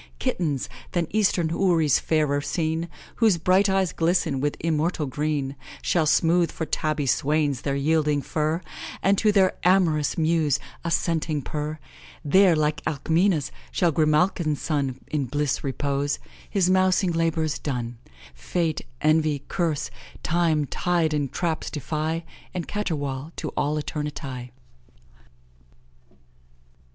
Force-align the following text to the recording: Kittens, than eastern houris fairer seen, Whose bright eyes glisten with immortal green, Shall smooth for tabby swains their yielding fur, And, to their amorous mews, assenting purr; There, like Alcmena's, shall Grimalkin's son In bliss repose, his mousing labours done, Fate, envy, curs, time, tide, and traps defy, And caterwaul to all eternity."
Kittens, 0.17 0.67
than 0.93 1.05
eastern 1.11 1.49
houris 1.49 1.99
fairer 1.99 2.41
seen, 2.41 2.89
Whose 3.17 3.37
bright 3.37 3.69
eyes 3.69 3.93
glisten 3.93 4.39
with 4.39 4.57
immortal 4.59 5.05
green, 5.05 5.55
Shall 5.83 6.07
smooth 6.07 6.51
for 6.51 6.65
tabby 6.65 7.05
swains 7.05 7.61
their 7.61 7.75
yielding 7.75 8.23
fur, 8.23 8.61
And, 9.03 9.15
to 9.19 9.31
their 9.31 9.53
amorous 9.63 10.17
mews, 10.17 10.57
assenting 10.83 11.43
purr; 11.43 11.77
There, 12.25 12.55
like 12.55 12.83
Alcmena's, 12.85 13.51
shall 13.71 13.91
Grimalkin's 13.91 14.59
son 14.59 14.99
In 15.11 15.25
bliss 15.27 15.63
repose, 15.63 16.17
his 16.49 16.67
mousing 16.67 17.11
labours 17.11 17.59
done, 17.59 17.99
Fate, 18.33 18.81
envy, 19.01 19.43
curs, 19.49 19.91
time, 20.23 20.65
tide, 20.65 21.13
and 21.13 21.31
traps 21.31 21.69
defy, 21.69 22.23
And 22.55 22.67
caterwaul 22.67 23.33
to 23.35 23.49
all 23.49 23.77
eternity." 23.77 24.51